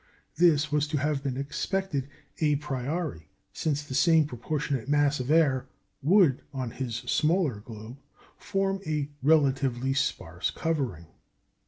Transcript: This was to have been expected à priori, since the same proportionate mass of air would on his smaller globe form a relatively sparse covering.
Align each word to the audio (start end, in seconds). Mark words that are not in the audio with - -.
This 0.37 0.71
was 0.71 0.87
to 0.87 0.97
have 0.97 1.21
been 1.21 1.37
expected 1.37 2.09
à 2.39 2.59
priori, 2.59 3.27
since 3.53 3.83
the 3.83 3.93
same 3.93 4.25
proportionate 4.25 4.89
mass 4.89 5.19
of 5.19 5.29
air 5.29 5.67
would 6.01 6.41
on 6.51 6.71
his 6.71 6.95
smaller 7.05 7.59
globe 7.59 7.99
form 8.35 8.81
a 8.87 9.11
relatively 9.21 9.93
sparse 9.93 10.49
covering. 10.49 11.05